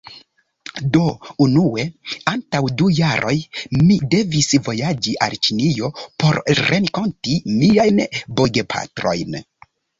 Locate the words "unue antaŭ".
1.45-2.61